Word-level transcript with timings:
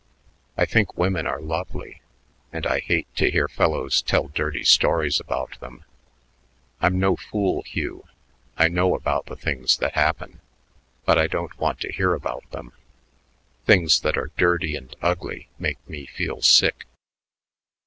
I 0.57 0.65
think 0.65 0.97
women 0.97 1.27
are 1.27 1.39
lovely, 1.39 2.01
and 2.51 2.65
I 2.65 2.79
hate 2.79 3.05
to 3.17 3.29
hear 3.29 3.47
fellows 3.47 4.01
tell 4.01 4.29
dirty 4.29 4.63
stories 4.63 5.19
about 5.19 5.59
them. 5.59 5.83
I'm 6.81 6.97
no 6.97 7.15
fool, 7.15 7.61
Hugh; 7.61 8.07
I 8.57 8.67
know 8.67 8.95
about 8.95 9.27
the 9.27 9.35
things 9.37 9.77
that 9.77 9.93
happen, 9.93 10.41
but 11.05 11.19
I 11.19 11.27
don't 11.27 11.55
want 11.59 11.81
to 11.81 11.91
hear 11.93 12.15
about 12.15 12.49
them. 12.49 12.71
Things 13.67 13.99
that 13.99 14.17
are 14.17 14.31
dirty 14.39 14.75
and 14.75 14.95
ugly 15.03 15.49
make 15.59 15.77
me 15.87 16.07
feel 16.07 16.41
sick." 16.41 16.87